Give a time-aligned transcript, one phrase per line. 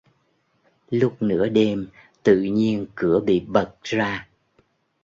[0.89, 1.87] Lúc nửa đêm
[2.23, 4.27] tự nhiên cửa bị bật ra